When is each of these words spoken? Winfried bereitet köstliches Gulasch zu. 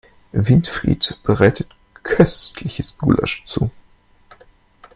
Winfried 0.31 1.19
bereitet 1.21 1.67
köstliches 2.01 2.95
Gulasch 2.97 3.43
zu. 3.45 3.69